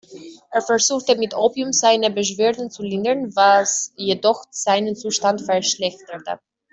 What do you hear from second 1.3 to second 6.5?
Opium seine Beschwerden zu lindern, was jedoch seinen Zustand verschlechterte.